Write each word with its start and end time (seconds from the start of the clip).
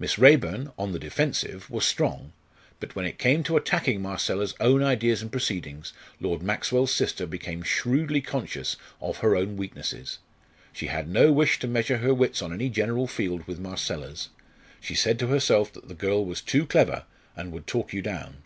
Miss 0.00 0.18
Raeburn, 0.18 0.72
on 0.76 0.90
the 0.90 0.98
defensive, 0.98 1.70
was 1.70 1.86
strong; 1.86 2.32
but 2.80 2.96
when 2.96 3.04
it 3.06 3.20
came 3.20 3.44
to 3.44 3.56
attacking 3.56 4.02
Marcella's 4.02 4.56
own 4.58 4.82
ideas 4.82 5.22
and 5.22 5.30
proceedings, 5.30 5.92
Lord 6.20 6.42
Maxwell's 6.42 6.92
sister 6.92 7.24
became 7.24 7.62
shrewdly 7.62 8.20
conscious 8.20 8.74
of 9.00 9.18
her 9.18 9.36
own 9.36 9.56
weaknesses. 9.56 10.18
She 10.72 10.88
had 10.88 11.06
no 11.08 11.30
wish 11.30 11.60
to 11.60 11.68
measure 11.68 11.98
her 11.98 12.12
wits 12.12 12.42
on 12.42 12.52
any 12.52 12.68
general 12.68 13.06
field 13.06 13.46
with 13.46 13.60
Marcella's. 13.60 14.30
She 14.80 14.96
said 14.96 15.20
to 15.20 15.28
herself 15.28 15.72
that 15.74 15.86
the 15.86 15.94
girl 15.94 16.24
was 16.24 16.40
too 16.40 16.66
clever 16.66 17.04
and 17.36 17.52
would 17.52 17.68
talk 17.68 17.92
you 17.92 18.02
down. 18.02 18.38